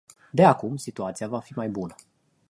De 0.33 0.43
acum, 0.43 0.75
situația 0.75 1.27
va 1.27 1.39
fi 1.39 1.53
mai 1.53 1.69
bună. 1.69 1.95